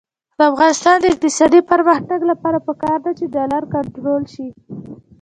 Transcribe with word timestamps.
د 0.37 0.39
افغانستان 0.51 0.95
د 0.99 1.05
اقتصادي 1.13 1.61
پرمختګ 1.71 2.19
لپاره 2.31 2.57
پکار 2.67 2.97
ده 3.05 3.11
چې 3.19 3.25
ډالر 3.35 3.63
کنټرول 3.73 4.23
شي. 4.33 4.47